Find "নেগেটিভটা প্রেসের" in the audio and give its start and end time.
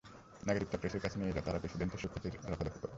0.47-1.03